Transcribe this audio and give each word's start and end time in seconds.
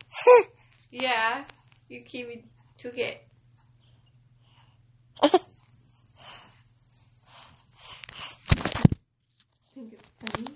Your 1.88 2.02
kiwi 2.02 2.44
took 2.78 2.96
it. 2.98 3.26
Think 9.74 9.94
it's 9.94 10.08
funny. 10.20 10.48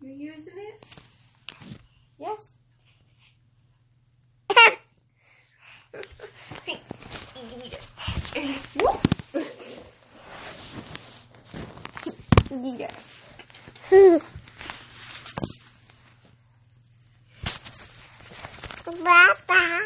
You 0.00 0.12
using 0.12 0.52
it? 0.56 0.86
Yes. 2.18 2.52
Yeah. 13.90 14.18
Papa. 18.86 19.82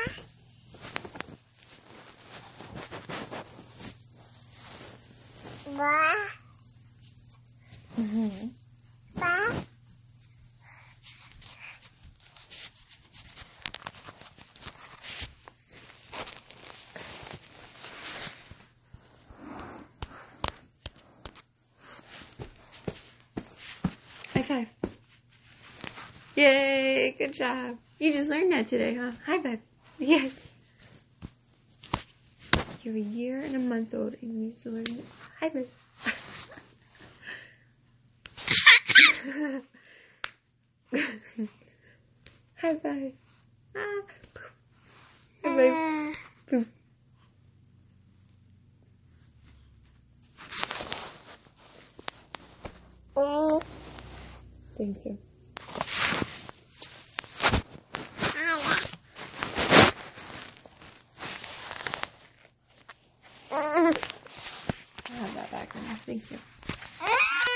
Ba. 5.74 6.04
Mm-hmm. 7.96 8.48
Ba. 9.16 9.64
Five. 24.34 24.79
Yay, 26.36 27.14
good 27.18 27.32
job. 27.32 27.76
You 27.98 28.12
just 28.12 28.30
learned 28.30 28.52
that 28.52 28.68
today, 28.68 28.94
huh? 28.94 29.12
High 29.26 29.42
five. 29.42 29.58
Yes. 29.98 30.32
You're 32.82 32.96
a 32.96 33.00
year 33.00 33.42
and 33.42 33.54
a 33.56 33.58
month 33.58 33.92
old 33.94 34.14
and 34.22 34.32
you 34.32 34.38
need 34.38 34.62
to 34.62 34.70
learn 34.70 34.86
it. 34.88 35.04
High 35.38 35.50
five. 35.50 35.68
High 42.56 42.74
five. 42.76 43.12
Ah. 43.76 44.02
High 45.44 45.56
five. 45.56 46.16
Poop. 46.46 46.66
Thank 54.76 55.04
you. 55.04 55.18
Thank 66.06 66.30
you. 66.30 66.38